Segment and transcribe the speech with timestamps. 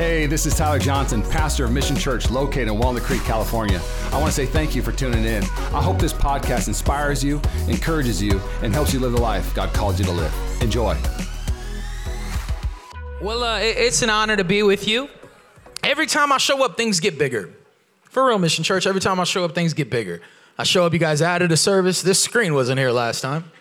[0.00, 3.78] Hey, this is Tyler Johnson, pastor of Mission Church located in Walnut Creek, California.
[4.10, 5.42] I want to say thank you for tuning in.
[5.74, 7.38] I hope this podcast inspires you,
[7.68, 10.34] encourages you, and helps you live the life God called you to live.
[10.62, 10.96] Enjoy.
[13.20, 15.10] Well, uh, it's an honor to be with you.
[15.84, 17.50] Every time I show up, things get bigger.
[18.04, 20.22] For real, Mission Church, every time I show up, things get bigger.
[20.56, 22.00] I show up, you guys added a service.
[22.00, 23.52] This screen wasn't here last time.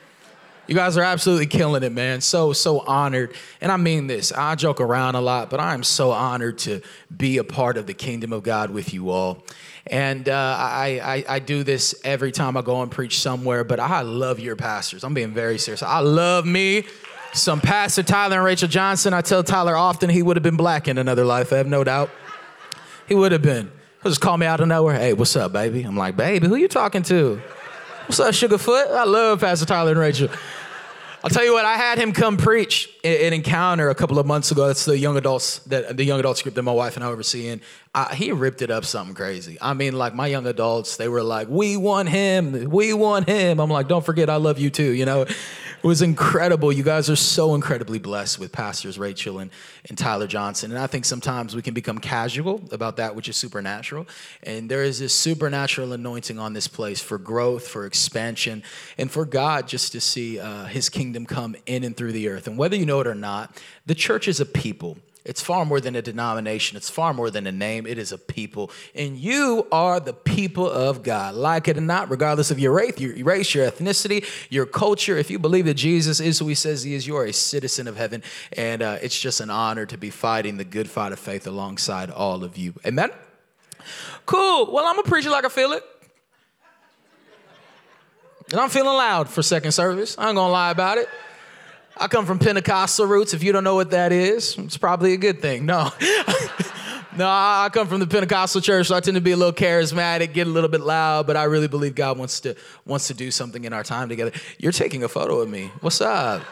[0.70, 2.22] You guys are absolutely killing it, man.
[2.22, 3.34] So, so honored.
[3.60, 4.32] And I mean this.
[4.32, 6.82] I joke around a lot, but I am so honored to
[7.18, 9.44] be a part of the kingdom of God with you all.
[9.88, 13.80] And uh, I, I, I do this every time I go and preach somewhere, but
[13.80, 15.04] I love your pastors.
[15.04, 15.82] I'm being very serious.
[15.82, 16.86] I love me
[17.34, 19.12] some Pastor Tyler and Rachel Johnson.
[19.12, 21.84] I tell Tyler often he would have been black in another life, I have no
[21.84, 22.12] doubt.
[23.08, 23.72] He would have been.
[24.04, 25.00] He'll just call me out of nowhere.
[25.00, 25.82] Hey, what's up, baby?
[25.82, 27.42] I'm like, baby, who you talking to?
[28.10, 28.92] What's up, Sugarfoot?
[28.92, 30.30] I love Pastor Tyler and Rachel.
[31.22, 34.52] I'll tell you what, I had him come preach an encounter a couple of months
[34.52, 34.68] ago.
[34.68, 37.50] That's the young adults, that the young adults group that my wife and I oversee.
[37.50, 37.60] And
[37.94, 39.58] I, he ripped it up something crazy.
[39.62, 43.60] I mean, like my young adults, they were like, "We want him, we want him."
[43.60, 45.26] I'm like, "Don't forget, I love you too." You know,
[45.82, 46.74] it was incredible.
[46.74, 49.50] You guys are so incredibly blessed with pastors Rachel and,
[49.88, 50.72] and Tyler Johnson.
[50.72, 54.06] And I think sometimes we can become casual about that which is supernatural.
[54.44, 58.62] And there is this supernatural anointing on this place for growth, for expansion,
[58.98, 62.48] and for God just to see uh, his kingdom come in and through the earth.
[62.48, 64.98] And whether you know it or not, the church is a people.
[65.30, 66.76] It's far more than a denomination.
[66.76, 67.86] It's far more than a name.
[67.86, 68.72] It is a people.
[68.96, 71.36] And you are the people of God.
[71.36, 75.30] Like it or not, regardless of your race, your race, your ethnicity, your culture, if
[75.30, 77.96] you believe that Jesus is who he says he is, you are a citizen of
[77.96, 78.24] heaven.
[78.54, 82.10] And uh, it's just an honor to be fighting the good fight of faith alongside
[82.10, 82.74] all of you.
[82.84, 83.12] Amen?
[84.26, 84.74] Cool.
[84.74, 85.84] Well, I'm going to preach it like I feel it.
[88.52, 90.18] And I'm feeling loud for second service.
[90.18, 91.08] I ain't going to lie about it.
[91.98, 93.34] I come from Pentecostal roots.
[93.34, 95.66] If you don't know what that is, it's probably a good thing.
[95.66, 95.92] No.
[97.18, 100.34] no, I come from the Pentecostal church, so I tend to be a little charismatic,
[100.34, 103.32] get a little bit loud, but I really believe God wants to wants to do
[103.32, 104.32] something in our time together.
[104.58, 105.72] You're taking a photo of me.
[105.82, 106.44] What's up?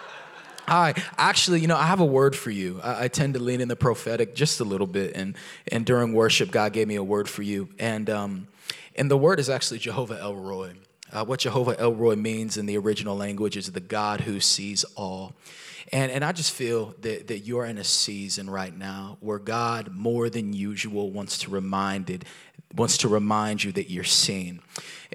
[0.68, 0.96] Hi.
[1.18, 2.82] Actually, you know, I have a word for you.
[2.84, 5.36] I, I, tend to lean in the prophetic just a little bit, and
[5.72, 8.48] and during worship, God gave me a word for you, and um,
[8.96, 10.74] and the word is actually Jehovah El Roi.
[11.12, 14.84] Uh, what Jehovah El Roi means in the original language is the God who sees
[14.96, 15.34] all.
[15.94, 19.94] And, and I just feel that, that you're in a season right now where God,
[19.94, 22.26] more than usual, wants to remind it,
[22.76, 24.62] wants to remind you that you're seen.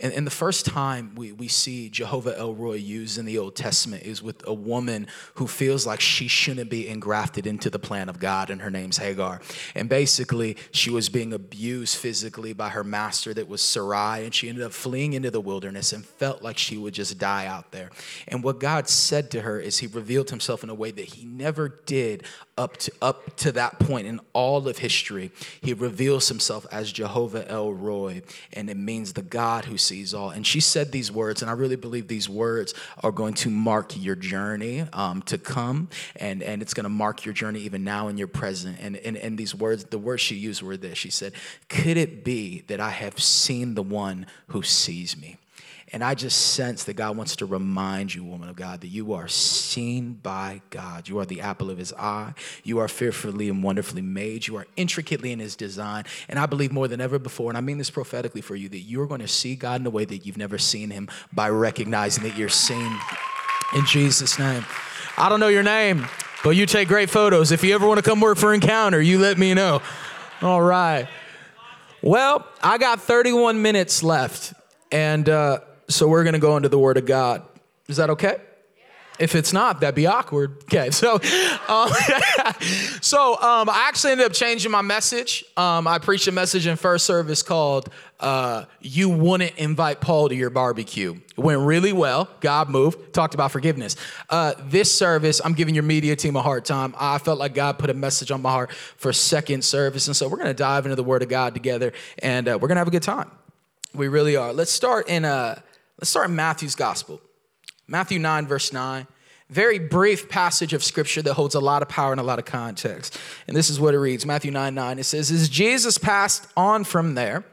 [0.01, 3.55] And, and, the first time we, we see Jehovah El Roi used in the Old
[3.55, 8.09] Testament is with a woman who feels like she shouldn't be engrafted into the plan
[8.09, 9.43] of God, and her name's Hagar.
[9.75, 14.49] And basically, she was being abused physically by her master that was Sarai, and she
[14.49, 17.91] ended up fleeing into the wilderness and felt like she would just die out there.
[18.29, 21.27] And what God said to her is He revealed Himself in a way that He
[21.27, 22.25] never did
[22.59, 25.31] up to, up to that point in all of history.
[25.61, 30.31] He reveals Himself as Jehovah El Roi, and it means the God who sees all.
[30.31, 33.97] And she said these words, and I really believe these words are going to mark
[33.97, 38.09] your journey um, to come, and, and it's going to mark your journey even now
[38.09, 38.79] in your present.
[38.81, 41.33] And, and, and these words, the words she used were this She said,
[41.69, 45.39] Could it be that I have seen the one who sees me?
[45.93, 49.13] And I just sense that God wants to remind you, woman of God, that you
[49.13, 51.07] are seen by God.
[51.07, 52.33] You are the apple of his eye.
[52.65, 54.47] You are fearfully and wonderfully made.
[54.47, 56.05] You are intricately in his design.
[56.31, 58.79] And I believe more than ever before, and I mean this prophetically for you, that
[58.79, 62.25] you're going to see God in a way that you've never seen him by recognizing
[62.25, 62.99] that you're seen
[63.75, 64.65] in Jesus' name.
[65.19, 66.07] I don't know your name,
[66.43, 67.53] but you take great photos.
[67.53, 69.83] If you ever want to come work for Encounter, you let me know.
[70.41, 71.07] All right.
[72.01, 74.55] Well, I got 31 minutes left.
[74.91, 75.61] And, uh,
[75.93, 77.43] so we're going to go into the Word of God.
[77.89, 78.37] Is that okay?
[79.19, 80.63] If it's not, that'd be awkward.
[80.65, 81.15] Okay, so
[81.69, 81.91] um,
[83.03, 85.45] so um, I actually ended up changing my message.
[85.57, 90.35] Um, I preached a message in first service called uh, "You Wouldn't Invite Paul to
[90.35, 92.31] Your Barbecue." It went really well.
[92.41, 93.13] God moved.
[93.13, 93.97] Talked about forgiveness.
[94.31, 96.95] Uh, this service, I'm giving your media team a hard time.
[96.99, 100.27] I felt like God put a message on my heart for second service, and so
[100.27, 102.93] we're gonna dive into the Word of God together, and uh, we're gonna have a
[102.93, 103.31] good time.
[103.95, 104.55] We really are.
[104.55, 105.55] Let's start in a uh,
[106.03, 107.21] Let's start in Matthew's gospel.
[107.87, 109.07] Matthew 9, verse 9.
[109.49, 112.45] Very brief passage of scripture that holds a lot of power and a lot of
[112.45, 113.17] context.
[113.47, 114.99] And this is what it reads Matthew 9, 9.
[114.99, 117.45] It says, As Jesus passed on from there,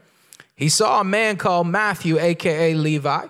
[0.56, 3.28] he saw a man called Matthew, aka Levi,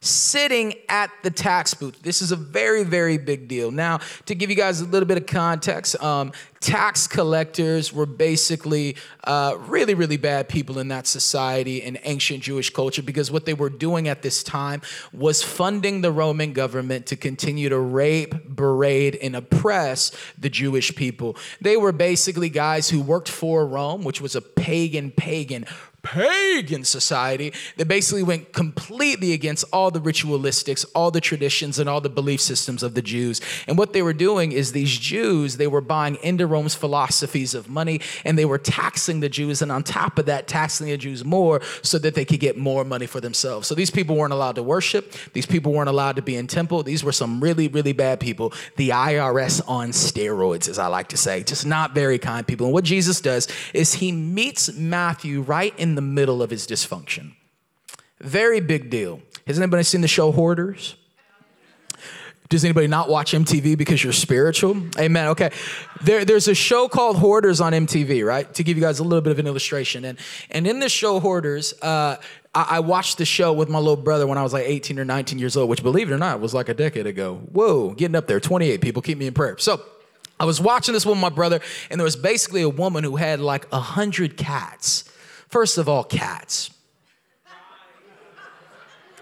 [0.00, 2.00] sitting at the tax booth.
[2.02, 3.72] This is a very, very big deal.
[3.72, 6.30] Now, to give you guys a little bit of context, um,
[6.60, 12.70] tax collectors were basically uh, really, really bad people in that society in ancient Jewish
[12.70, 17.16] culture because what they were doing at this time was funding the Roman government to
[17.16, 21.36] continue to rape, berate, and oppress the Jewish people.
[21.60, 25.66] They were basically guys who worked for Rome, which was a pagan, pagan,
[26.02, 32.00] pagan society that basically went completely against all the ritualistics, all the traditions, and all
[32.00, 33.40] the belief systems of the Jews.
[33.66, 37.68] And what they were doing is these Jews, they were buying into Rome's philosophies of
[37.68, 41.24] money and they were taxing the Jews, and on top of that, taxing the Jews
[41.24, 43.66] more so that they could get more money for themselves.
[43.66, 46.82] So these people weren't allowed to worship, these people weren't allowed to be in temple.
[46.82, 48.52] These were some really, really bad people.
[48.76, 52.66] The IRS on steroids, as I like to say, just not very kind people.
[52.66, 57.32] And what Jesus does is he meets Matthew right in the middle of his dysfunction.
[58.20, 59.20] Very big deal.
[59.48, 60.94] Has anybody seen the show Hoarders?
[62.48, 64.80] Does anybody not watch MTV because you're spiritual?
[64.96, 65.26] Amen.
[65.28, 65.50] Okay.
[66.04, 68.52] There, there's a show called Hoarders on MTV, right?
[68.54, 70.04] To give you guys a little bit of an illustration.
[70.04, 70.18] And,
[70.52, 72.16] and in this show, Hoarders, uh,
[72.54, 75.04] I, I watched the show with my little brother when I was like 18 or
[75.04, 77.40] 19 years old, which, believe it or not, was like a decade ago.
[77.50, 78.38] Whoa, getting up there.
[78.38, 79.02] 28 people.
[79.02, 79.58] Keep me in prayer.
[79.58, 79.82] So,
[80.40, 81.60] I was watching this with my brother,
[81.90, 85.04] and there was basically a woman who had like a hundred cats.
[85.48, 86.70] First of all, cats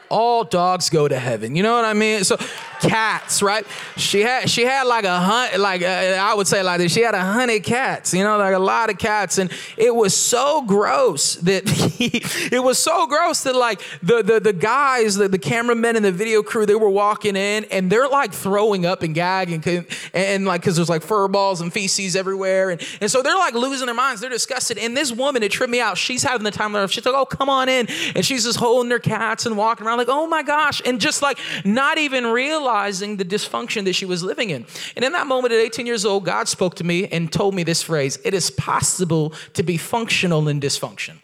[0.09, 1.57] all dogs go to heaven.
[1.57, 2.25] You know what I mean?
[2.25, 2.37] So
[2.81, 3.67] cats, right?
[3.97, 6.93] She had she had like a hunt, like uh, I would say like this.
[6.93, 8.13] She had a hundred cats.
[8.15, 11.63] You know, like a lot of cats, and it was so gross that
[12.53, 16.13] it was so gross that like the the the guys, the, the cameramen and the
[16.13, 20.45] video crew, they were walking in and they're like throwing up and gagging and, and
[20.47, 23.87] like because there's like fur balls and feces everywhere, and and so they're like losing
[23.87, 24.21] their minds.
[24.21, 24.79] They're disgusted.
[24.79, 25.99] And this woman, it tripped me out.
[25.99, 26.91] She's having the time of her life.
[26.91, 29.96] She's like, "Oh, come on in," and she's just holding her cats and walking around
[29.99, 34.23] like, "Oh my gosh," and just like not even realizing the dysfunction that she was
[34.23, 34.67] living in.
[34.97, 37.63] And in that moment at 18 years old, God spoke to me and told me
[37.63, 41.19] this phrase It is possible to be functional in dysfunction.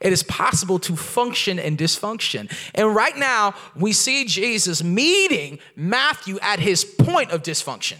[0.00, 2.52] It is possible to function in dysfunction.
[2.74, 7.98] And right now, we see Jesus meeting Matthew at his point of dysfunction.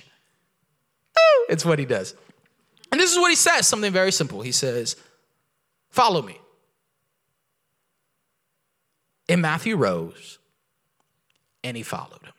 [1.48, 2.14] It's what he does.
[2.92, 4.42] And this is what he says something very simple.
[4.42, 4.96] He says,
[5.90, 6.38] Follow me.
[9.28, 10.38] And Matthew rose
[11.62, 12.32] and he followed him.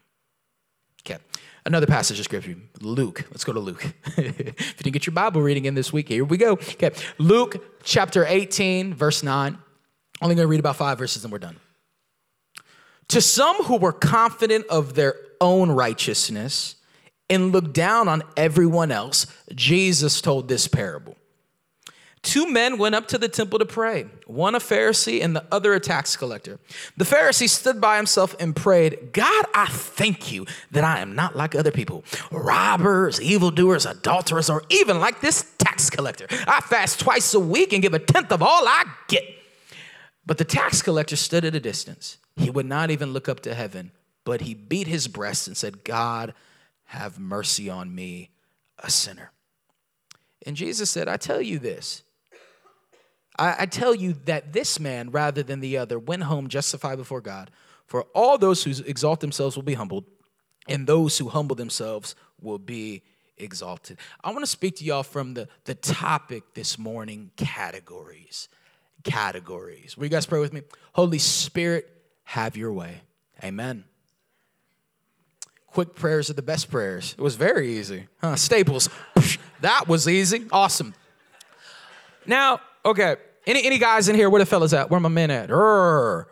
[1.01, 1.21] Okay.
[1.65, 3.25] Another passage of scripture, Luke.
[3.31, 3.93] Let's go to Luke.
[4.17, 6.53] if you didn't get your Bible reading in this week, here we go.
[6.53, 6.91] Okay.
[7.17, 9.57] Luke chapter 18, verse 9.
[10.21, 11.57] Only going to read about five verses and we're done.
[13.09, 16.75] To some who were confident of their own righteousness
[17.29, 21.17] and looked down on everyone else, Jesus told this parable.
[22.25, 25.75] Two men went up to the temple to pray, one a Pharisee and the other
[25.75, 26.59] a tax collector.
[26.97, 31.35] The Pharisee stood by himself and prayed, God, I thank you that I am not
[31.35, 36.25] like other people, robbers, evildoers, adulterers, or even like this tax collector.
[36.47, 39.23] I fast twice a week and give a tenth of all I get.
[40.25, 42.17] But the tax collector stood at a distance.
[42.37, 43.91] He would not even look up to heaven,
[44.23, 46.33] but he beat his breast and said, God,
[46.85, 48.31] have mercy on me,
[48.79, 49.31] a sinner.
[50.43, 52.01] And Jesus said, I tell you this
[53.37, 57.21] I, I tell you that this man, rather than the other, went home justified before
[57.21, 57.51] God.
[57.85, 60.05] For all those who exalt themselves will be humbled,
[60.67, 63.03] and those who humble themselves will be
[63.37, 63.97] exalted.
[64.23, 68.49] I want to speak to y'all from the, the topic this morning categories.
[69.03, 69.95] Categories.
[69.95, 70.61] Will you guys pray with me?
[70.93, 71.87] Holy Spirit,
[72.23, 73.01] have your way.
[73.43, 73.83] Amen.
[75.67, 77.13] Quick prayers are the best prayers.
[77.17, 78.07] It was very easy.
[78.21, 78.35] Huh?
[78.35, 78.89] Staples.
[79.61, 80.45] That was easy.
[80.51, 80.93] Awesome.
[82.27, 83.15] Now, Okay.
[83.47, 84.29] Any any guys in here?
[84.29, 84.89] Where the fellas at?
[84.89, 85.49] Where my men at?
[85.49, 86.25] Urgh.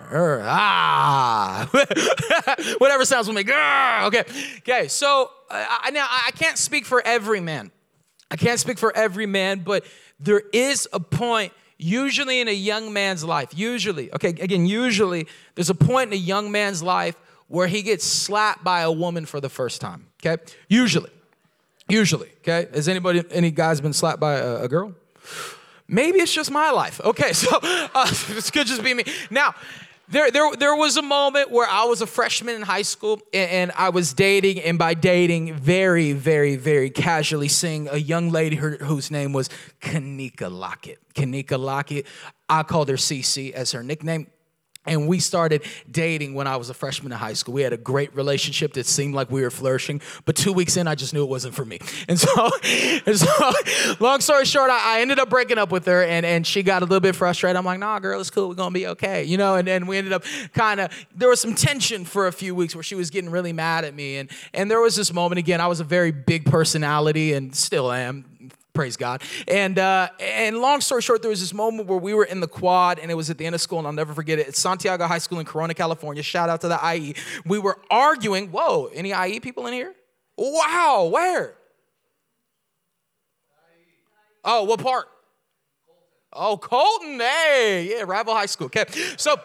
[0.00, 0.44] Urgh.
[0.44, 1.68] Ah.
[2.78, 3.44] Whatever sounds with me.
[3.44, 4.06] Grr.
[4.06, 4.24] Okay.
[4.58, 4.88] Okay.
[4.88, 7.70] So I, now I can't speak for every man.
[8.30, 9.84] I can't speak for every man, but
[10.18, 15.70] there is a point usually in a young man's life, usually, okay, again, usually there's
[15.70, 17.16] a point in a young man's life
[17.48, 20.42] where he gets slapped by a woman for the first time, okay?
[20.68, 21.10] Usually.
[21.88, 22.68] Usually, okay?
[22.72, 24.94] Has anybody, any guys been slapped by a, a girl?
[25.88, 27.00] Maybe it's just my life.
[27.00, 29.04] Okay, so uh, this could just be me.
[29.30, 29.54] Now,
[30.08, 33.50] there, there, there was a moment where I was a freshman in high school and,
[33.50, 38.56] and, I was dating, and by dating, very, very, very casually seeing a young lady
[38.56, 39.48] her, whose name was
[39.80, 40.98] Kanika Lockett.
[41.14, 42.06] Kanika Lockett.
[42.48, 44.26] I called her CC as her nickname.
[44.84, 47.54] And we started dating when I was a freshman in high school.
[47.54, 50.88] We had a great relationship that seemed like we were flourishing, but two weeks in,
[50.88, 51.78] I just knew it wasn't for me.
[52.08, 52.50] And so,
[53.06, 53.52] and so
[54.00, 56.82] long story short, I, I, ended up breaking up with her, and, and she got
[56.82, 57.56] a little bit frustrated.
[57.56, 58.48] I'm like, nah, girl, it's cool.
[58.48, 59.54] We're gonna be okay, you know.
[59.54, 62.74] And then we ended up kind of there was some tension for a few weeks
[62.74, 65.60] where she was getting really mad at me, and and there was this moment again.
[65.60, 68.24] I was a very big personality, and still am
[68.74, 69.22] praise God.
[69.48, 72.48] And uh, and long story short, there was this moment where we were in the
[72.48, 74.48] quad, and it was at the end of school, and I'll never forget it.
[74.48, 76.22] It's Santiago High School in Corona, California.
[76.22, 77.14] Shout out to the IE.
[77.46, 78.48] We were arguing.
[78.48, 79.94] Whoa, any IE people in here?
[80.36, 81.54] Wow, where?
[84.44, 85.06] Oh, what part?
[86.32, 87.20] Oh, Colton.
[87.20, 88.66] Hey, yeah, rival high school.
[88.66, 88.84] Okay,
[89.16, 89.36] so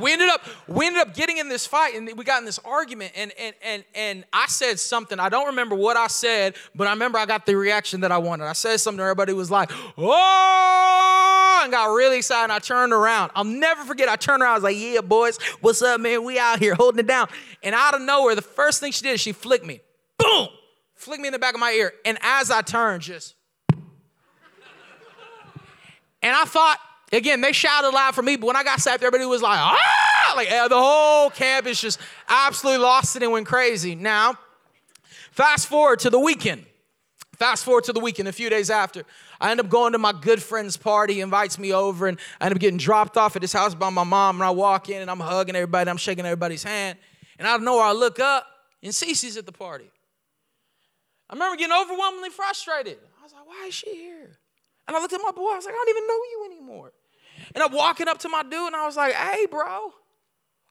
[0.00, 2.58] we ended up we ended up getting in this fight and we got in this
[2.64, 5.18] argument and and and and I said something.
[5.18, 8.18] I don't remember what I said, but I remember I got the reaction that I
[8.18, 8.44] wanted.
[8.44, 12.44] I said something everybody was like, "Oh!" and got really excited.
[12.44, 13.32] And I turned around.
[13.34, 14.08] I'll never forget.
[14.08, 14.52] I turned around.
[14.52, 16.24] I was like, "Yeah, boys, what's up, man?
[16.24, 17.28] We out here holding it down."
[17.62, 19.80] And out of nowhere, the first thing she did, she flicked me.
[20.18, 20.48] Boom!
[20.94, 21.92] Flicked me in the back of my ear.
[22.04, 23.34] And as I turned, just
[26.22, 26.78] and I thought
[27.12, 30.32] Again, they shouted loud for me, but when I got slapped, everybody was like, ah!
[30.36, 31.98] Like the whole campus just
[32.28, 33.96] absolutely lost it and went crazy.
[33.96, 34.38] Now,
[35.32, 36.66] fast forward to the weekend.
[37.36, 39.02] Fast forward to the weekend, a few days after.
[39.40, 41.14] I end up going to my good friend's party.
[41.14, 43.88] He invites me over, and I end up getting dropped off at his house by
[43.88, 44.36] my mom.
[44.36, 46.98] And I walk in, and I'm hugging everybody, I'm shaking everybody's hand.
[47.38, 48.46] And out of nowhere, I look up,
[48.82, 49.90] and Cece's at the party.
[51.30, 52.98] I remember getting overwhelmingly frustrated.
[53.18, 54.38] I was like, why is she here?
[54.86, 56.92] And I looked at my boy, I was like, I don't even know you anymore.
[57.54, 59.92] And I'm walking up to my dude and I was like, hey, bro.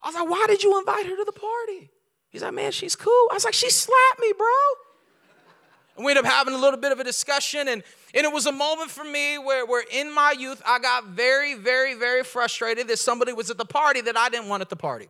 [0.02, 1.90] I was like, why did you invite her to the party?
[2.30, 3.28] He's like, man, she's cool.
[3.30, 4.46] I was like, she slapped me, bro.
[5.96, 7.82] And we ended up having a little bit of a discussion, and,
[8.14, 11.54] and it was a moment for me where, where in my youth, I got very,
[11.54, 14.76] very, very frustrated that somebody was at the party that I didn't want at the
[14.76, 15.08] party.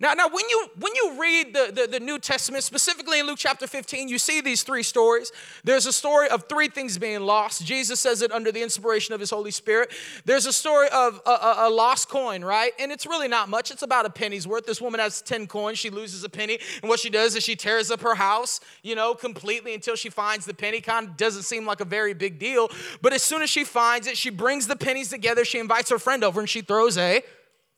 [0.00, 3.38] Now, now when you when you read the, the, the, New Testament, specifically in Luke
[3.38, 5.30] chapter 15, you see these three stories.
[5.64, 7.64] There's a story of three things being lost.
[7.64, 9.90] Jesus says it under the inspiration of his Holy Spirit.
[10.24, 12.72] There's a story of a, a, a lost coin, right?
[12.78, 13.70] And it's really not much.
[13.70, 14.66] It's about a penny's worth.
[14.66, 15.78] This woman has 10 coins.
[15.78, 16.58] She loses a penny.
[16.82, 20.10] And what she does is she tears up her house, you know, completely until she
[20.10, 20.80] finds the penny.
[20.80, 22.70] Kind of doesn't seem like a very big deal.
[23.02, 25.44] But as soon as she finds it, she brings the pennies together.
[25.44, 27.22] She invites her friend over and she throws a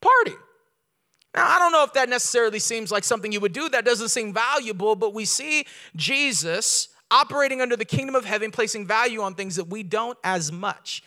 [0.00, 0.36] party.
[1.34, 3.68] Now, I don't know if that necessarily seems like something you would do.
[3.68, 8.86] That doesn't seem valuable, but we see Jesus operating under the kingdom of heaven, placing
[8.86, 11.02] value on things that we don't as much.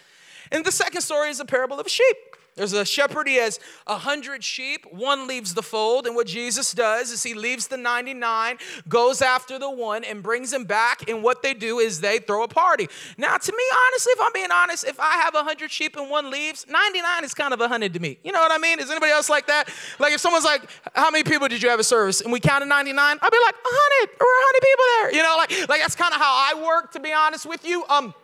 [0.51, 2.17] And the second story is a parable of a sheep.
[2.57, 6.73] There's a shepherd, he has a hundred sheep, one leaves the fold, and what Jesus
[6.73, 8.57] does is he leaves the 99,
[8.89, 11.07] goes after the one, and brings him back.
[11.07, 12.89] And what they do is they throw a party.
[13.17, 16.09] Now, to me, honestly, if I'm being honest, if I have a hundred sheep and
[16.09, 18.17] one leaves, 99 is kind of a hundred to me.
[18.23, 18.79] You know what I mean?
[18.79, 19.69] Is anybody else like that?
[19.99, 22.21] Like if someone's like, How many people did you have a service?
[22.21, 23.69] And we counted 99, I'd be like, a
[24.01, 25.15] 100 or 100 people there.
[25.15, 27.85] You know, like, like that's kind of how I work, to be honest with you.
[27.87, 28.15] Um,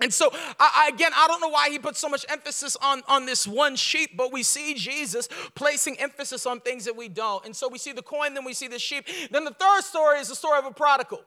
[0.00, 3.26] and so, I, again, I don't know why he put so much emphasis on, on
[3.26, 7.44] this one sheep, but we see Jesus placing emphasis on things that we don't.
[7.44, 9.06] And so we see the coin, then we see the sheep.
[9.30, 11.22] Then the third story is the story of a prodigal.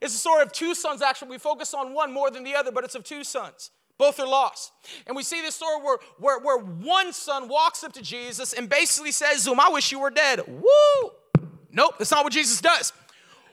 [0.00, 1.28] It's the story of two sons, actually.
[1.28, 3.70] We focus on one more than the other, but it's of two sons.
[3.98, 4.72] Both are lost.
[5.06, 8.68] And we see this story where, where, where one son walks up to Jesus and
[8.68, 10.40] basically says him, I wish you were dead.
[10.46, 11.10] Woo!
[11.72, 12.92] Nope, that's not what Jesus does.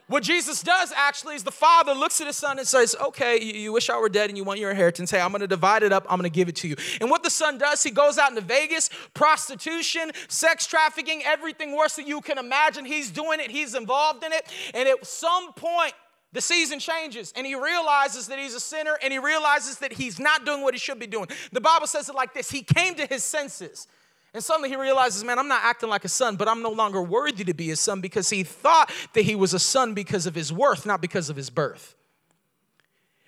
[0.08, 3.74] What Jesus does actually is the father looks at his son and says, Okay, you,
[3.74, 5.10] wish I were dead and you want your inheritance.
[5.10, 6.76] Hey, I'm gonna divide it up, I'm gonna give it to you.
[7.02, 11.96] And what the son does, he goes out into Vegas, prostitution, sex trafficking, everything worse
[11.96, 12.86] that you can imagine.
[12.86, 14.46] He's doing it, he's involved in it.
[14.76, 15.94] And at some point,
[16.34, 20.20] the season changes and he realizes that he's a sinner and he realizes that he's
[20.20, 21.28] not doing what he should be doing.
[21.52, 23.88] The Bible says it like this He came to his senses.
[24.36, 27.02] And suddenly he realizes, man, I'm not acting like a son, but I'm no longer
[27.02, 30.36] worthy to be a son because he thought that he was a son because of
[30.36, 31.96] his worth, not because of his birth.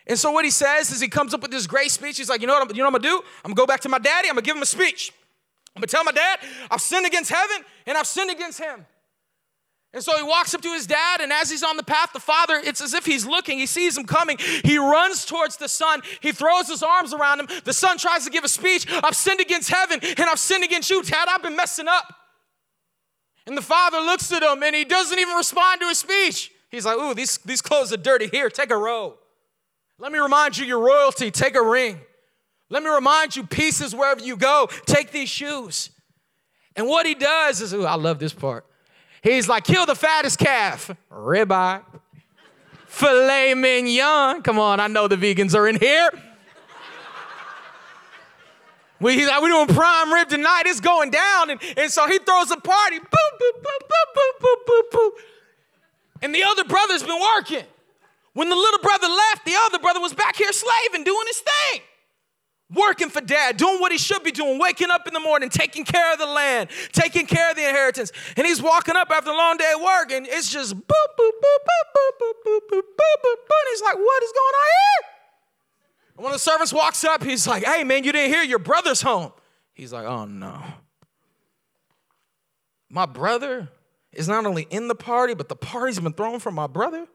[0.06, 2.18] And so what he says is he comes up with this great speech.
[2.18, 3.26] He's like, you know what I'm, you know what I'm gonna do?
[3.46, 4.28] I'm gonna go back to my daddy.
[4.28, 5.14] I'm gonna give him a speech.
[5.78, 8.86] I'm gonna tell my dad I've sinned against heaven and I've sinned against him.
[9.94, 12.20] And so he walks up to his dad, and as he's on the path, the
[12.20, 13.58] father, it's as if he's looking.
[13.58, 14.38] He sees him coming.
[14.64, 16.02] He runs towards the son.
[16.20, 17.48] He throws his arms around him.
[17.64, 18.86] The son tries to give a speech.
[18.90, 21.28] I've sinned against heaven, and I've sinned against you, Dad.
[21.30, 22.14] I've been messing up.
[23.48, 26.52] And the father looks at him, and he doesn't even respond to his speech.
[26.70, 28.28] He's like, Ooh, these, these clothes are dirty.
[28.28, 29.16] Here, take a robe.
[29.98, 31.32] Let me remind you your royalty.
[31.32, 32.00] Take a ring.
[32.70, 34.70] Let me remind you pieces wherever you go.
[34.86, 35.90] Take these shoes.
[36.76, 38.67] And what he does is, ooh, I love this part.
[39.28, 41.84] He's like, kill the fattest calf, ribeye,
[42.86, 44.42] filet mignon.
[44.42, 46.10] Come on, I know the vegans are in here.
[49.00, 50.64] We, he's like, we doing prime rib tonight.
[50.66, 51.52] It's going down.
[51.52, 53.00] And, and so he throws a party.
[53.00, 55.12] Boop, boop, boop, boop, boop, boop, boop.
[56.24, 57.64] And the other brother's been working.
[58.34, 61.82] When the little brother left, the other brother was back here slaving, doing his thing.
[62.74, 65.86] Working for dad, doing what he should be doing, waking up in the morning, taking
[65.86, 68.12] care of the land, taking care of the inheritance.
[68.36, 71.18] And he's walking up after a long day of work, and it's just boop, boop,
[71.18, 73.36] boop, boop, boop, boop, boop, boop, boop, boop.
[73.50, 75.10] And he's like, what is going on here?
[76.18, 79.02] And when the servants walks up, he's like, hey man, you didn't hear your brother's
[79.02, 79.32] home.
[79.74, 80.62] He's like, oh no.
[82.90, 83.70] My brother
[84.12, 87.08] is not only in the party, but the party's been thrown for my brother.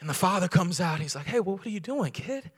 [0.00, 1.00] And the father comes out.
[1.00, 2.50] He's like, hey, well, what are you doing, kid?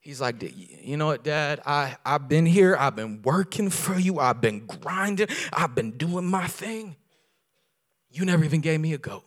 [0.00, 1.60] He's like, you know what, Dad?
[1.64, 2.76] I, I've been here.
[2.78, 4.18] I've been working for you.
[4.18, 5.28] I've been grinding.
[5.52, 6.96] I've been doing my thing.
[8.10, 9.24] You never even gave me a goat.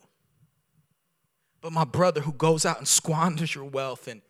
[1.60, 4.22] But my brother who goes out and squanders your wealth and,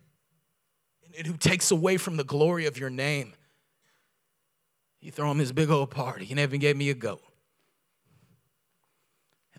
[1.18, 3.34] and who takes away from the glory of your name,
[5.00, 6.24] you throw him his big old party.
[6.24, 7.22] You never even gave me a goat.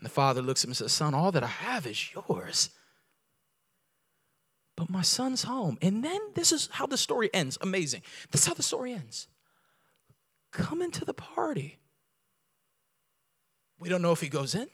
[0.00, 2.70] And the father looks at him and says, Son, all that I have is yours.
[4.74, 5.76] But my son's home.
[5.82, 7.58] And then this is how the story ends.
[7.60, 8.00] Amazing.
[8.30, 9.28] This is how the story ends.
[10.52, 11.80] Come into the party.
[13.78, 14.68] We don't know if he goes in.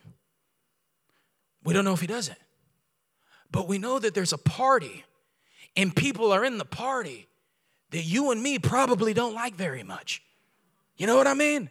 [1.64, 2.38] We don't know if he doesn't.
[3.50, 5.04] But we know that there's a party,
[5.76, 7.26] and people are in the party
[7.90, 10.22] that you and me probably don't like very much.
[10.96, 11.68] You know what I mean?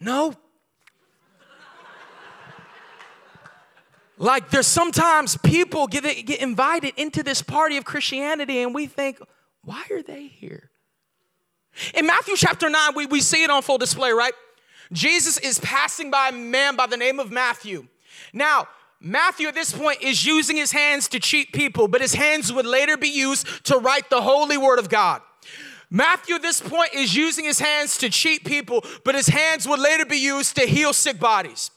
[0.00, 0.34] No?
[4.18, 9.20] Like there's sometimes people get, get invited into this party of Christianity and we think,
[9.62, 10.70] why are they here?
[11.94, 14.32] In Matthew chapter 9, we, we see it on full display, right?
[14.92, 17.86] Jesus is passing by a man by the name of Matthew.
[18.32, 18.66] Now,
[19.00, 22.66] Matthew at this point is using his hands to cheat people, but his hands would
[22.66, 25.22] later be used to write the holy word of God.
[25.90, 29.78] Matthew at this point is using his hands to cheat people, but his hands would
[29.78, 31.70] later be used to heal sick bodies.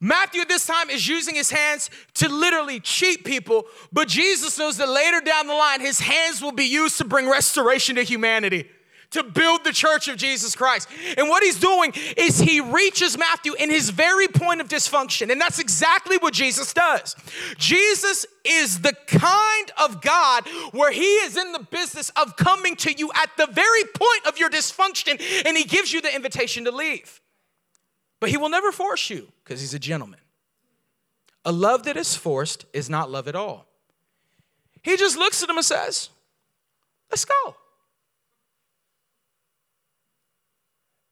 [0.00, 4.88] Matthew this time is using his hands to literally cheat people, but Jesus knows that
[4.88, 8.68] later down the line, his hands will be used to bring restoration to humanity,
[9.10, 10.88] to build the church of Jesus Christ.
[11.16, 15.32] And what he's doing is he reaches Matthew in his very point of dysfunction.
[15.32, 17.16] And that's exactly what Jesus does.
[17.56, 22.92] Jesus is the kind of God where he is in the business of coming to
[22.92, 26.70] you at the very point of your dysfunction, and he gives you the invitation to
[26.70, 27.20] leave.
[28.20, 30.20] But he will never force you because he's a gentleman.
[31.44, 33.66] A love that is forced is not love at all.
[34.82, 36.10] He just looks at him and says,
[37.10, 37.56] Let's go.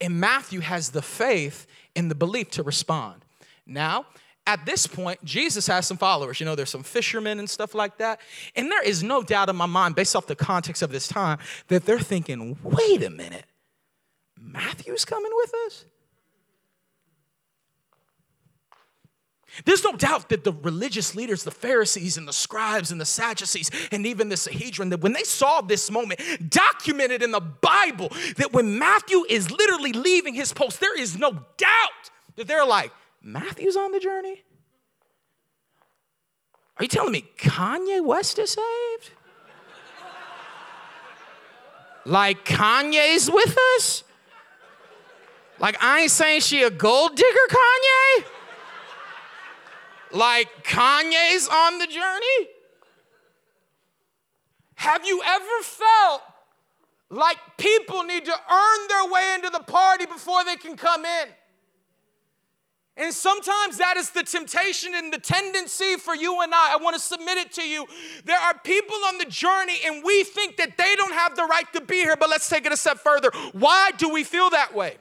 [0.00, 3.24] And Matthew has the faith and the belief to respond.
[3.66, 4.06] Now,
[4.46, 6.38] at this point, Jesus has some followers.
[6.38, 8.20] You know, there's some fishermen and stuff like that.
[8.54, 11.38] And there is no doubt in my mind, based off the context of this time,
[11.68, 13.46] that they're thinking, wait a minute,
[14.38, 15.84] Matthew's coming with us?
[19.64, 23.70] There's no doubt that the religious leaders, the Pharisees and the scribes and the Sadducees,
[23.90, 28.52] and even the Sanhedrin, that when they saw this moment documented in the Bible, that
[28.52, 32.92] when Matthew is literally leaving his post, there is no doubt that they're like,
[33.22, 34.42] Matthew's on the journey?
[36.78, 39.10] Are you telling me Kanye West is saved?
[42.04, 44.04] like Kanye's with us?
[45.58, 48.24] Like I ain't saying she a gold digger, Kanye?
[50.16, 52.48] Like Kanye's on the journey?
[54.74, 56.22] Have you ever felt
[57.10, 61.28] like people need to earn their way into the party before they can come in?
[62.98, 66.72] And sometimes that is the temptation and the tendency for you and I.
[66.72, 67.86] I want to submit it to you.
[68.24, 71.70] There are people on the journey, and we think that they don't have the right
[71.74, 73.30] to be here, but let's take it a step further.
[73.52, 74.96] Why do we feel that way?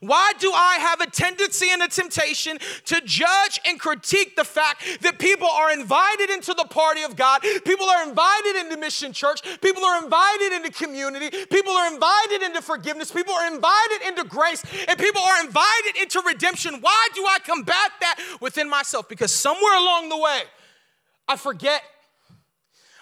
[0.00, 5.00] Why do I have a tendency and a temptation to judge and critique the fact
[5.02, 7.42] that people are invited into the party of God?
[7.64, 9.42] People are invited into Mission Church.
[9.60, 11.30] People are invited into community.
[11.46, 13.10] People are invited into forgiveness.
[13.10, 14.62] People are invited into grace.
[14.88, 16.78] And people are invited into redemption.
[16.80, 19.08] Why do I combat that within myself?
[19.08, 20.42] Because somewhere along the way,
[21.28, 21.82] I forget.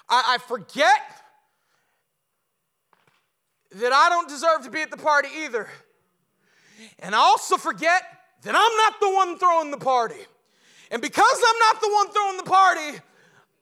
[0.09, 1.01] I, I forget
[3.75, 5.69] that I don't deserve to be at the party either.
[6.99, 8.03] And I also forget
[8.43, 10.21] that I'm not the one throwing the party.
[10.91, 12.99] And because I'm not the one throwing the party,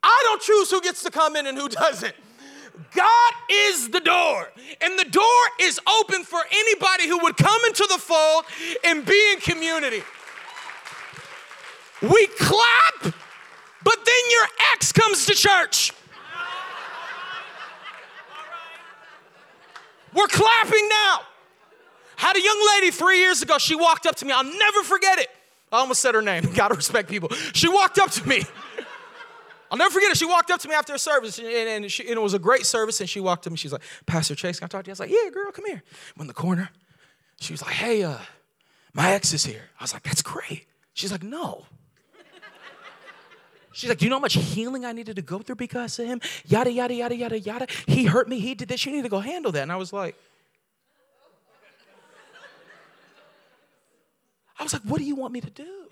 [0.03, 2.15] I don't choose who gets to come in and who doesn't.
[2.93, 4.49] God is the door,
[4.81, 8.45] and the door is open for anybody who would come into the fold
[8.83, 10.03] and be in community.
[12.01, 15.93] We clap, but then your ex comes to church.
[20.13, 21.21] We're clapping now.
[22.21, 24.31] Had a young lady three years ago, she walked up to me.
[24.31, 25.27] I'll never forget it.
[25.71, 26.43] I almost said her name.
[26.55, 27.29] Gotta respect people.
[27.55, 28.43] She walked up to me.
[29.71, 30.17] I'll never forget it.
[30.17, 32.39] She walked up to me after a service, and, and, she, and, it was a
[32.39, 32.99] great service.
[32.99, 33.57] And she walked to me.
[33.57, 34.91] She's like, Pastor Chase, can I talk to you?
[34.91, 35.81] I was like, Yeah, girl, come here.
[36.15, 36.69] I'm in the corner.
[37.39, 38.19] She was like, Hey, uh,
[38.93, 39.63] my ex is here.
[39.79, 40.67] I was like, That's great.
[40.93, 41.65] She's like, No.
[43.73, 46.05] She's like, Do you know how much healing I needed to go through because of
[46.05, 46.21] him?
[46.45, 47.67] Yada, yada, yada, yada, yada.
[47.87, 48.37] He hurt me.
[48.37, 48.85] He did this.
[48.85, 49.63] You need to go handle that.
[49.63, 50.15] And I was like,
[54.61, 55.87] I was like, What do you want me to do?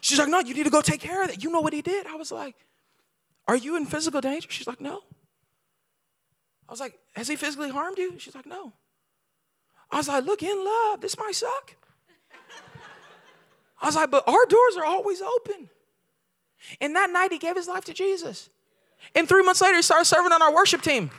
[0.00, 1.42] She's like, No, you need to go take care of that.
[1.42, 2.06] You know what he did.
[2.06, 2.54] I was like,
[3.48, 4.46] Are you in physical danger?
[4.50, 5.00] She's like, No.
[6.68, 8.20] I was like, Has he physically harmed you?
[8.20, 8.72] She's like, No.
[9.90, 11.74] I was like, Look, in love, this might suck.
[13.80, 15.68] I was like, But our doors are always open.
[16.80, 18.48] And that night, he gave his life to Jesus.
[19.16, 21.10] And three months later, he started serving on our worship team.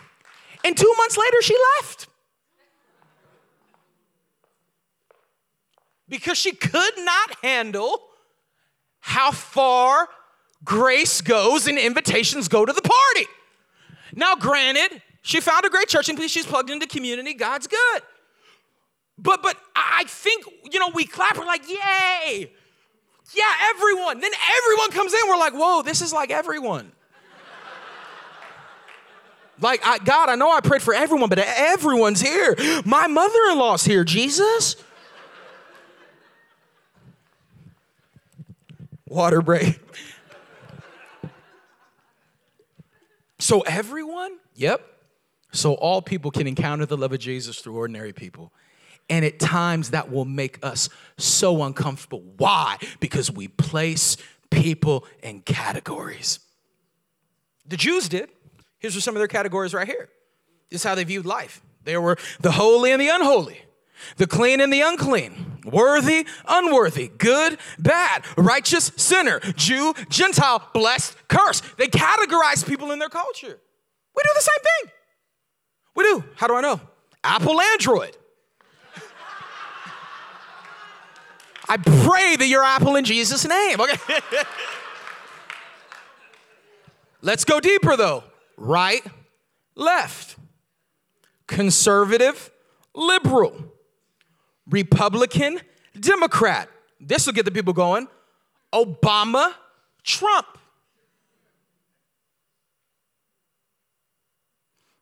[0.63, 2.07] And two months later, she left.
[6.07, 8.01] Because she could not handle
[8.99, 10.07] how far
[10.63, 13.27] grace goes and invitations go to the party.
[14.15, 17.33] Now, granted, she found a great church and she's plugged into community.
[17.33, 18.01] God's good.
[19.17, 22.51] But but I think, you know, we clap, we're like, yay.
[23.33, 24.19] Yeah, everyone.
[24.19, 26.91] Then everyone comes in, we're like, whoa, this is like everyone.
[29.61, 32.55] like, I, God, I know I prayed for everyone, but everyone's here.
[32.85, 34.75] My mother in law's here, Jesus.
[39.13, 39.79] Water break.
[43.37, 44.39] so, everyone?
[44.55, 44.83] Yep.
[45.51, 48.51] So, all people can encounter the love of Jesus through ordinary people.
[49.11, 52.23] And at times that will make us so uncomfortable.
[52.37, 52.77] Why?
[52.99, 54.17] Because we place
[54.49, 56.39] people in categories.
[57.67, 58.29] The Jews did.
[58.79, 60.09] Here's some of their categories right here.
[60.71, 61.61] This is how they viewed life.
[61.83, 63.61] There were the holy and the unholy,
[64.17, 71.63] the clean and the unclean, worthy, unworthy, good, bad, righteous, sinner, Jew, Gentile, blessed, cursed.
[71.77, 73.59] They categorize people in their culture.
[74.15, 74.91] We do the same thing.
[75.95, 76.23] We do.
[76.35, 76.81] How do I know?
[77.23, 78.17] Apple, Android.
[81.69, 83.79] I pray that you're Apple in Jesus' name.
[83.79, 84.19] Okay.
[87.21, 88.23] Let's go deeper though.
[88.57, 89.03] Right,
[89.75, 90.35] left,
[91.47, 92.51] conservative,
[92.93, 93.72] liberal,
[94.69, 95.59] Republican,
[95.99, 96.69] Democrat.
[96.99, 98.07] This will get the people going.
[98.73, 99.53] Obama,
[100.03, 100.47] Trump.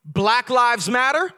[0.03, 1.31] Black Lives Matter,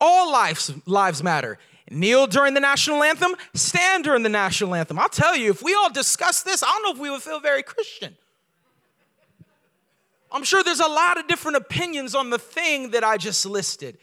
[0.00, 1.58] all lives, lives matter.
[1.90, 4.98] Kneel during the national anthem, stand during the national anthem.
[4.98, 7.38] I'll tell you, if we all discuss this, I don't know if we would feel
[7.38, 8.16] very Christian.
[10.32, 13.98] I'm sure there's a lot of different opinions on the thing that I just listed.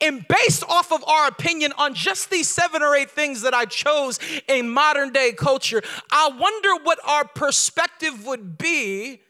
[0.00, 3.64] And based off of our opinion on just these seven or eight things that I
[3.64, 9.20] chose in modern day culture, I wonder what our perspective would be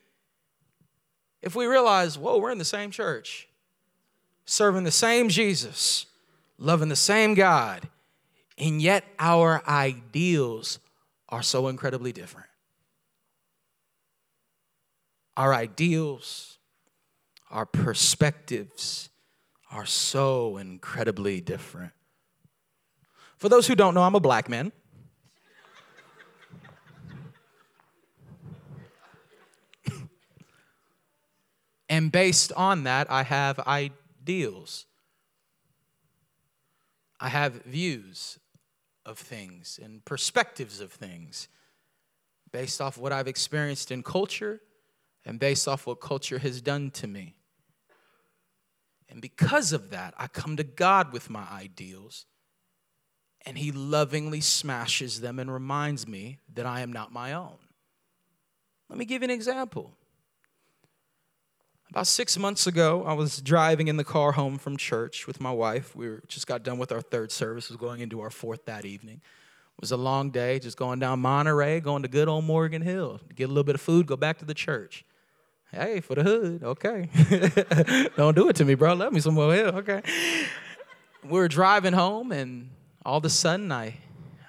[1.41, 3.49] if we realize, whoa, we're in the same church,
[4.45, 6.07] serving the same Jesus,
[6.59, 7.89] loving the same God,
[8.59, 10.79] and yet our ideals
[11.29, 12.47] are so incredibly different.
[15.37, 16.59] Our ideals,
[17.51, 19.09] our perspectives
[19.73, 21.93] are so incredibly different.
[23.39, 24.71] For those who don't know, I'm a black man.
[31.89, 34.85] and based on that, I have ideals.
[37.19, 38.39] I have views
[39.07, 41.49] of things and perspectives of things
[42.53, 44.61] based off what I've experienced in culture
[45.25, 47.37] and based off what culture has done to me.
[49.13, 52.25] And because of that, I come to God with my ideals,
[53.45, 57.59] and He lovingly smashes them and reminds me that I am not my own.
[58.89, 59.93] Let me give you an example.
[61.91, 65.53] About six months ago, I was driving in the car home from church with my
[65.53, 65.95] wife.
[65.95, 68.87] We were, just got done with our third service, was going into our fourth that
[68.87, 69.17] evening.
[69.17, 73.21] It was a long day, just going down Monterey, going to good old Morgan Hill,
[73.35, 75.05] get a little bit of food, go back to the church.
[75.73, 77.09] Hey, for the hood, okay.
[78.17, 78.93] Don't do it to me, bro.
[78.93, 80.03] Let me some more okay.
[81.25, 82.69] we are driving home, and
[83.07, 83.97] all of a sudden, I,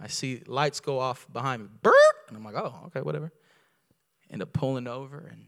[0.01, 1.69] I see lights go off behind me.
[1.81, 1.95] Burp!
[2.27, 3.31] And I'm like, oh, okay, whatever.
[4.29, 5.45] End up pulling over, and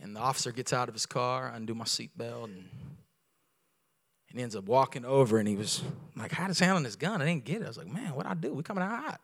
[0.00, 2.68] and the officer gets out of his car, undo my seatbelt, and,
[4.30, 5.82] and ends up walking over and he was
[6.16, 7.20] like, had his hand on his gun.
[7.20, 7.64] I didn't get it.
[7.64, 8.52] I was like, man, what'd I do?
[8.52, 9.20] We coming out hot.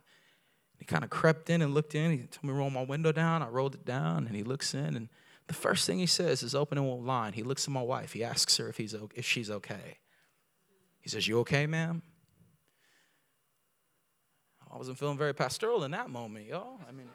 [0.79, 2.11] He kind of crept in and looked in.
[2.11, 3.43] He told me to roll my window down.
[3.43, 5.09] I rolled it down and he looks in and
[5.47, 7.33] The first thing he says is opening a line.
[7.33, 8.13] He looks at my wife.
[8.13, 9.99] He asks her if, he's, if she's okay.
[11.01, 12.03] He says, You okay, ma'am?
[14.73, 16.81] I wasn't feeling very pastoral in that moment, y'all.
[16.89, 17.09] I mean,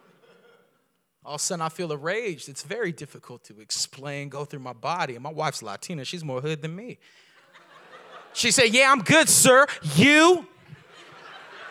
[1.25, 2.47] all of a sudden I feel a rage.
[2.47, 5.15] It's very difficult to explain, go through my body.
[5.15, 6.99] And my wife's Latina, she's more hood than me.
[8.33, 9.67] She said, Yeah, I'm good, sir.
[9.95, 10.47] You?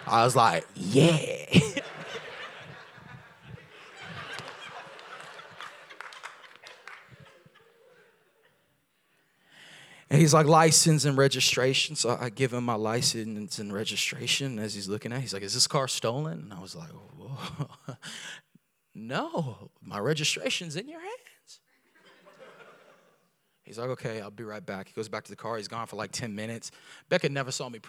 [0.09, 1.19] I was like, Yeah.
[10.11, 11.95] And he's like, license and registration.
[11.95, 14.59] So I give him my license and registration.
[14.59, 16.41] As he's looking at, it, he's like, is this car stolen?
[16.45, 16.89] And I was like,
[18.95, 21.01] no, my registration's in your.
[23.69, 24.89] He's like, okay, I'll be right back.
[24.89, 25.59] He goes back to the car.
[25.59, 26.71] He's gone for like 10 minutes.
[27.11, 27.81] Becca never saw me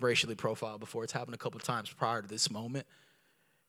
[0.00, 1.04] racially profiled before.
[1.04, 2.86] It's happened a couple times prior to this moment.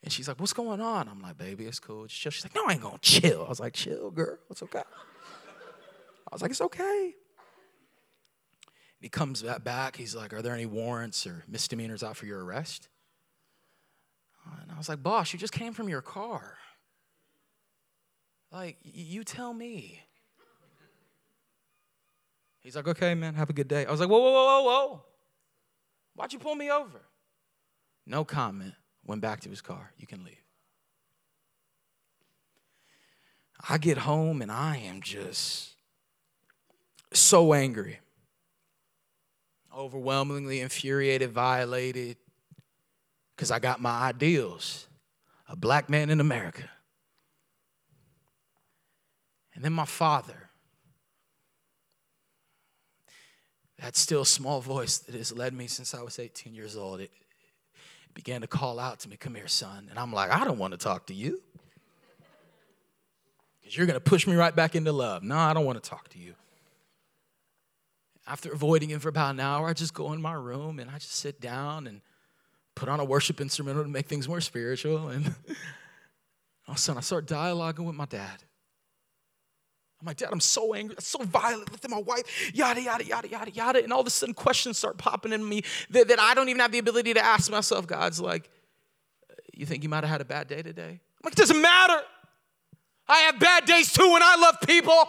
[0.02, 1.10] And she's like, what's going on?
[1.10, 2.08] I'm like, baby, it's cool.
[2.08, 2.32] Chill.
[2.32, 3.45] She's like, no, I ain't gonna chill.
[3.45, 4.38] I was like, chill, girl.
[4.50, 4.80] It's okay.
[4.80, 7.13] I was like, it's okay.
[9.00, 9.98] And He comes back.
[9.98, 12.88] He's like, Are there any warrants or misdemeanors out for your arrest?
[14.62, 16.58] And I was like, Boss, you just came from your car.
[18.52, 20.02] Like, you tell me.
[22.69, 23.88] He's like, Okay, man, have a good day.
[23.88, 25.01] I was like, Whoa, whoa, whoa, whoa, whoa.
[26.13, 27.01] Why'd you pull me over?
[28.05, 28.75] No comment.
[29.03, 29.91] Went back to his car.
[29.97, 30.43] You can leave.
[33.67, 35.71] I get home and I am just
[37.12, 38.01] so angry
[39.75, 42.17] overwhelmingly infuriated, violated,
[43.36, 44.86] because I got my ideals.
[45.47, 46.69] A black man in America.
[49.55, 50.48] And then my father.
[53.82, 57.12] That still small voice that has led me since I was 18 years old, it
[58.13, 59.88] began to call out to me, Come here, son.
[59.89, 61.42] And I'm like, I don't want to talk to you.
[63.60, 65.24] Because you're going to push me right back into love.
[65.24, 66.34] No, I don't want to talk to you.
[68.28, 70.96] After avoiding him for about an hour, I just go in my room and I
[70.96, 72.02] just sit down and
[72.76, 75.08] put on a worship instrumental to make things more spiritual.
[75.08, 75.28] And
[76.68, 78.44] all of a sudden, I start dialoguing with my dad.
[80.01, 83.27] I'm like, Dad, I'm so angry, I'm so violent with my wife, yada, yada, yada,
[83.27, 83.83] yada, yada.
[83.83, 86.62] And all of a sudden, questions start popping in me that, that I don't even
[86.62, 87.85] have the ability to ask myself.
[87.85, 88.49] God's like,
[89.53, 90.99] You think you might have had a bad day today?
[91.01, 92.01] I'm like, It doesn't matter.
[93.09, 95.03] I have bad days too, and I love people.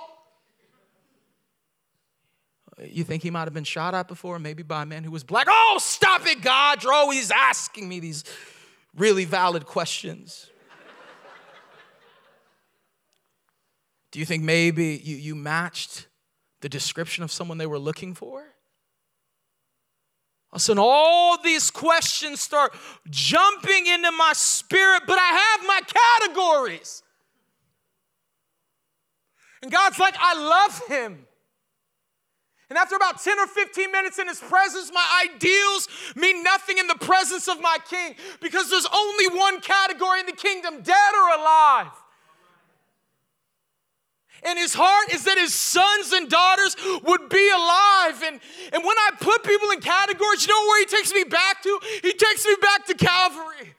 [2.83, 5.23] You think he might have been shot at before, maybe by a man who was
[5.23, 5.47] black?
[5.49, 6.83] Oh, stop it, God.
[6.83, 8.25] You're always asking me these
[8.97, 10.50] really valid questions.
[14.11, 16.09] Do you think maybe you, you matched
[16.61, 18.45] the description of someone they were looking for?
[20.57, 22.75] So all these questions start
[23.09, 27.05] jumping into my spirit, but I have my categories.
[29.63, 31.27] And God's like, I love him.
[32.69, 36.87] And after about 10 or 15 minutes in his presence, my ideals mean nothing in
[36.87, 41.41] the presence of my king because there's only one category in the kingdom dead or
[41.41, 41.91] alive.
[44.45, 48.23] And his heart is that his sons and daughters would be alive.
[48.25, 48.41] And,
[48.73, 51.81] and when I put people in categories, you know where he takes me back to?
[52.03, 53.75] He takes me back to Calvary.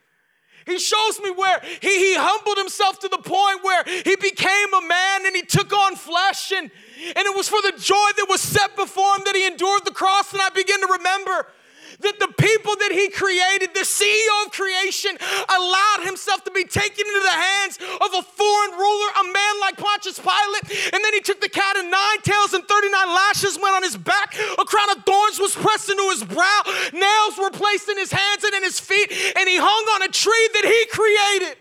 [0.66, 4.88] He shows me where he, he humbled himself to the point where he became a
[4.88, 6.52] man and he took on flesh.
[6.52, 6.70] And,
[7.16, 9.92] and it was for the joy that was set before him that he endured the
[9.92, 10.32] cross.
[10.34, 11.48] And I begin to remember
[12.02, 15.18] that the people that he created, the CEO of creation,
[15.50, 19.78] allowed himself to be taken into the hands of a foreign ruler, a man like
[19.78, 20.94] Pontius Pilate.
[20.94, 23.98] And then he took the cat o' nine tails and 39 lashes, went on his
[23.98, 24.36] back.
[24.58, 26.62] A crown of thorns was pressed into his brow.
[26.94, 29.12] Nails were placed in his hands and in his feet.
[29.38, 31.61] And he hung on a tree that he created.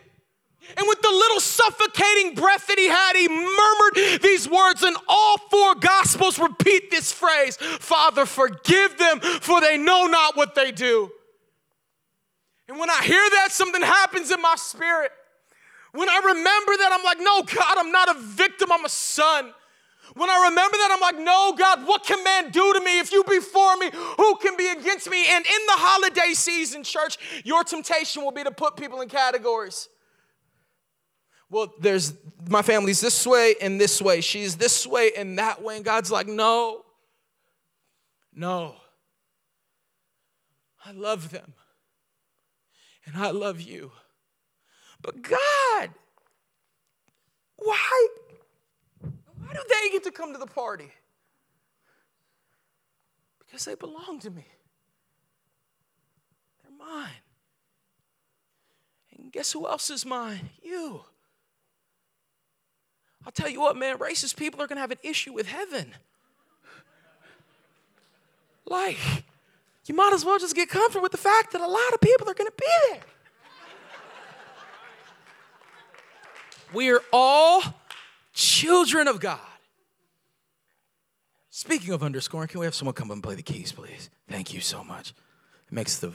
[0.77, 5.39] And with the little suffocating breath that he had, he murmured these words, and all
[5.51, 11.11] four gospels repeat this phrase Father, forgive them, for they know not what they do.
[12.69, 15.11] And when I hear that, something happens in my spirit.
[15.93, 19.53] When I remember that, I'm like, no, God, I'm not a victim, I'm a son.
[20.15, 22.99] When I remember that, I'm like, no, God, what can man do to me?
[22.99, 25.25] If you be for me, who can be against me?
[25.29, 29.89] And in the holiday season, church, your temptation will be to put people in categories
[31.51, 32.15] well, there's
[32.49, 34.21] my family's this way and this way.
[34.21, 35.77] She's this way and that way.
[35.77, 36.85] And God's like, no,
[38.35, 38.77] no.
[40.85, 41.53] I love them
[43.05, 43.91] and I love you.
[45.03, 45.91] But God,
[47.57, 48.09] why?
[49.01, 50.91] Why do they get to come to the party?
[53.41, 54.47] Because they belong to me.
[56.63, 57.11] They're mine.
[59.17, 60.51] And guess who else is mine?
[60.63, 61.03] You.
[63.25, 65.95] I'll tell you what, man, racist people are gonna have an issue with heaven.
[68.67, 68.99] Like,
[69.87, 72.29] you might as well just get comfortable with the fact that a lot of people
[72.31, 73.01] are gonna be there.
[76.73, 77.63] We are all
[78.33, 79.41] children of God.
[81.51, 84.09] Speaking of underscoring, can we have someone come and play the keys, please?
[84.29, 85.11] Thank you so much.
[85.11, 86.13] It makes the,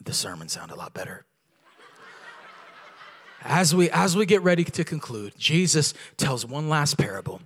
[0.00, 1.24] the sermon sound a lot better.
[3.42, 7.40] As we, as we get ready to conclude, Jesus tells one last parable,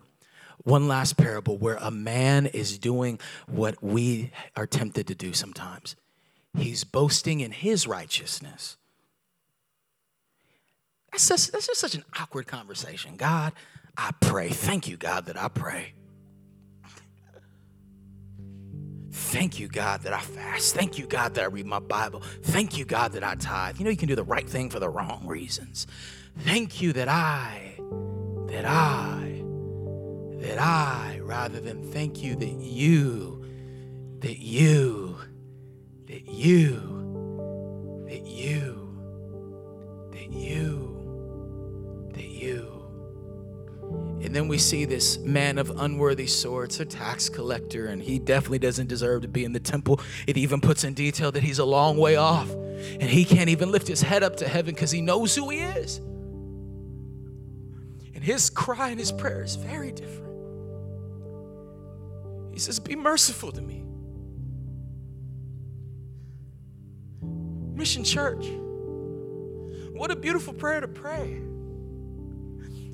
[0.65, 5.97] one last parable where a man is doing what we are tempted to do sometimes.
[6.57, 8.77] He's boasting in his righteousness.
[11.13, 13.17] That's just, that's just such an awkward conversation.
[13.17, 13.53] God,
[13.97, 14.49] I pray.
[14.49, 15.93] Thank you, God, that I pray.
[19.17, 20.75] Thank you, God, that I fast.
[20.75, 22.21] Thank you, God, that I read my Bible.
[22.43, 23.79] Thank you, God, that I tithe.
[23.79, 25.87] You know, you can do the right thing for the wrong reasons.
[26.41, 27.77] Thank you that I,
[28.49, 29.45] that I,
[30.41, 33.45] that I, rather than thank you that you,
[34.19, 35.17] that you,
[36.07, 36.84] that you,
[44.55, 49.23] we see this man of unworthy sorts, a tax collector, and he definitely doesn't deserve
[49.23, 49.99] to be in the temple.
[50.29, 53.73] It even puts in detail that he's a long way off, and he can't even
[53.73, 55.97] lift his head up to heaven because he knows who he is.
[58.15, 60.37] And his cry and his prayer is very different.
[62.53, 63.85] He says, Be merciful to me.
[67.77, 68.47] Mission Church,
[69.97, 71.43] what a beautiful prayer to pray.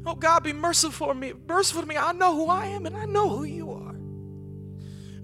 [0.07, 1.33] Oh God, be merciful to me.
[1.47, 1.97] Merciful to me.
[1.97, 3.91] I know who I am and I know who you are.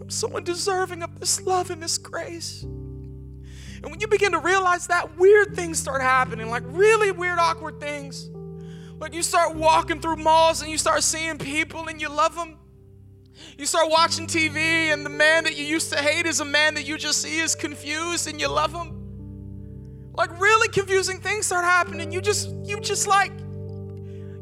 [0.00, 2.62] I'm so undeserving of this love and this grace.
[2.62, 7.80] And when you begin to realize that, weird things start happening, like really weird, awkward
[7.80, 8.28] things.
[8.98, 12.56] Like you start walking through malls and you start seeing people and you love them.
[13.58, 16.74] You start watching TV and the man that you used to hate is a man
[16.74, 20.12] that you just see is confused and you love him.
[20.14, 22.10] Like really confusing things start happening.
[22.10, 23.32] You just you just like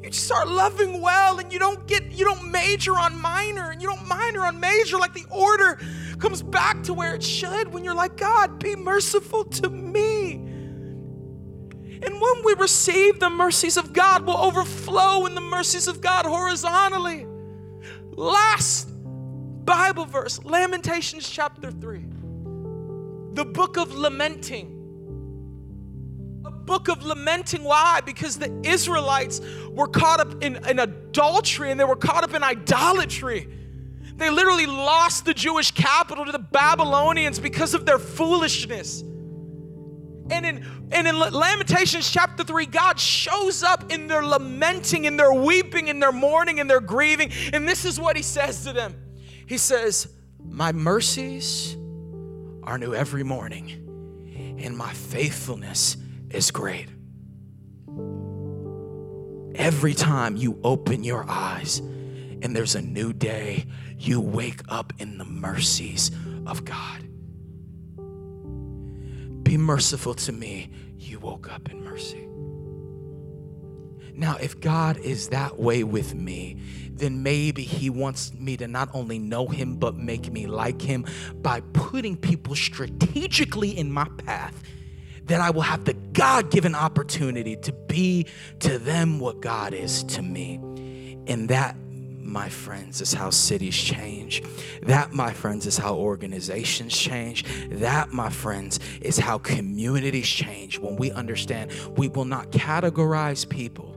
[0.04, 3.80] you just start loving well and you don't get you don't major on minor and
[3.80, 5.78] you don't minor on major like the order
[6.18, 10.32] comes back to where it should when you're like god be merciful to me.
[10.34, 16.26] And when we receive the mercies of god will overflow in the mercies of god
[16.26, 17.26] horizontally.
[18.10, 18.90] Last
[19.64, 22.04] bible verse lamentations chapter 3
[23.32, 24.83] the book of lamenting
[26.66, 27.64] book of lamenting.
[27.64, 28.00] Why?
[28.04, 32.42] Because the Israelites were caught up in, in adultery and they were caught up in
[32.42, 33.48] idolatry.
[34.16, 39.02] They literally lost the Jewish capital to the Babylonians because of their foolishness.
[40.30, 45.32] And in, and in Lamentations chapter 3, God shows up in their lamenting, in their
[45.34, 47.30] weeping, in their mourning, in their grieving.
[47.52, 48.94] And this is what he says to them
[49.46, 50.08] He says,
[50.42, 51.76] My mercies
[52.62, 55.98] are new every morning, and my faithfulness
[56.34, 56.88] is great.
[59.54, 63.66] Every time you open your eyes and there's a new day,
[63.98, 66.10] you wake up in the mercies
[66.46, 67.02] of God.
[69.44, 70.70] Be merciful to me.
[70.98, 72.26] You woke up in mercy.
[74.16, 76.56] Now, if God is that way with me,
[76.90, 81.04] then maybe He wants me to not only know Him, but make me like Him
[81.36, 84.62] by putting people strategically in my path
[85.26, 88.26] that I will have the God given opportunity to be
[88.60, 90.56] to them what God is to me.
[91.26, 91.76] And that,
[92.20, 94.42] my friends, is how cities change.
[94.82, 97.44] That, my friends, is how organizations change.
[97.70, 103.94] That, my friends, is how communities change when we understand we will not categorize people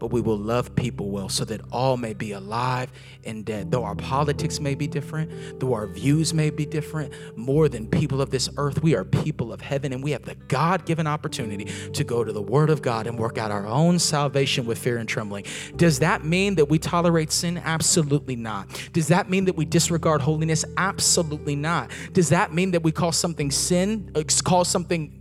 [0.00, 2.90] but we will love people well so that all may be alive
[3.24, 3.70] and dead.
[3.70, 8.20] Though our politics may be different, though our views may be different, more than people
[8.20, 11.66] of this earth, we are people of heaven and we have the God given opportunity
[11.92, 14.96] to go to the Word of God and work out our own salvation with fear
[14.96, 15.44] and trembling.
[15.76, 17.58] Does that mean that we tolerate sin?
[17.58, 18.68] Absolutely not.
[18.92, 20.64] Does that mean that we disregard holiness?
[20.78, 21.90] Absolutely not.
[22.14, 25.19] Does that mean that we call something sin, uh, call something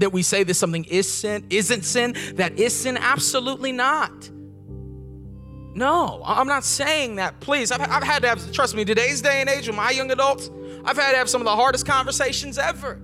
[0.00, 2.96] that we say that something is sin, isn't sin, that is sin?
[2.96, 4.30] Absolutely not.
[5.74, 7.40] No, I'm not saying that.
[7.40, 10.10] Please, I've, I've had to have, trust me, today's day and age with my young
[10.10, 10.50] adults,
[10.84, 12.98] I've had to have some of the hardest conversations ever.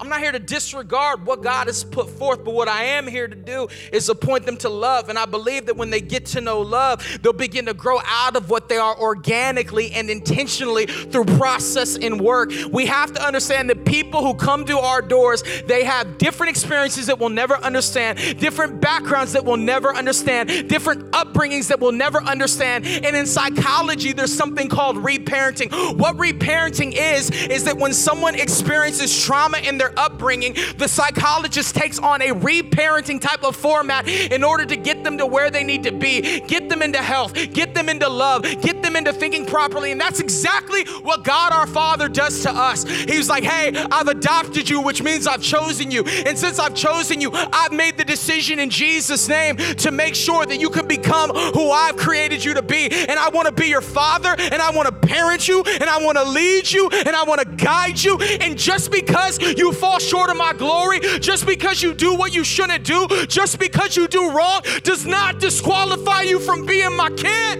[0.00, 3.28] I'm not here to disregard what God has put forth, but what I am here
[3.28, 5.10] to do is to point them to love.
[5.10, 8.34] And I believe that when they get to know love, they'll begin to grow out
[8.34, 12.50] of what they are organically and intentionally through process and work.
[12.72, 17.06] We have to understand that people who come to our doors, they have different experiences
[17.08, 22.22] that we'll never understand, different backgrounds that we'll never understand, different upbringings that we'll never
[22.22, 22.86] understand.
[22.86, 25.98] And in psychology, there's something called reparenting.
[25.98, 31.98] What reparenting is, is that when someone experiences trauma in their upbringing, the psychologist takes
[31.98, 35.82] on a reparenting type of format in order to get them to where they need
[35.84, 39.92] to be, get them into health, get them into love, get them into thinking properly.
[39.92, 42.84] And that's exactly what God our Father does to us.
[42.84, 46.04] He's like, hey, I've adopted you, which means I've chosen you.
[46.04, 50.46] And since I've chosen you, I've made the decision in Jesus' name to make sure
[50.46, 52.88] that you can become who I've created you to be.
[52.90, 56.02] And I want to be your father, and I want to parent you, and I
[56.02, 58.18] want to lead you, and I want to guide you.
[58.18, 62.44] And just because you fall short of my glory, just because you do what you
[62.44, 67.58] shouldn't do, just because you do wrong, does not disqualify you from being my kid.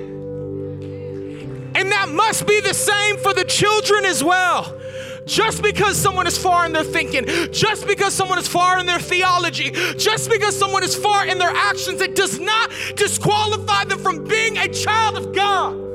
[1.72, 4.76] And that must be the same for the children as well.
[5.26, 8.98] Just because someone is far in their thinking, just because someone is far in their
[8.98, 14.24] theology, just because someone is far in their actions, it does not disqualify them from
[14.24, 15.89] being a child of God.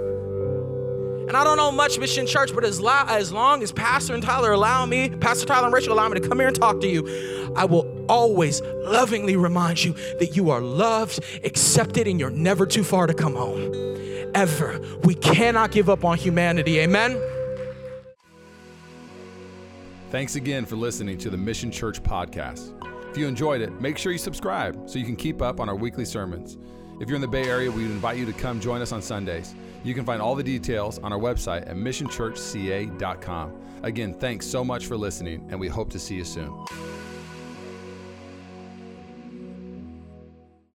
[1.28, 4.21] And I don't know much Mission Church, but as, lo- as long as Pastor and
[4.21, 6.88] Tyler allow me, Pastor Tyler and Rachel allow me to come here and talk to
[6.88, 12.67] you, I will always lovingly remind you that you are loved, accepted, and you're never
[12.67, 13.73] too far to come home.
[14.36, 14.80] Ever.
[15.03, 16.80] We cannot give up on humanity.
[16.80, 17.19] Amen.
[20.11, 22.71] Thanks again for listening to the Mission Church podcast.
[23.09, 25.76] If you enjoyed it, make sure you subscribe so you can keep up on our
[25.76, 26.57] weekly sermons.
[26.99, 29.01] If you're in the Bay Area, we would invite you to come join us on
[29.01, 29.55] Sundays.
[29.86, 33.53] You can find all the details on our website at missionchurchca.com.
[33.83, 36.65] Again, thanks so much for listening, and we hope to see you soon.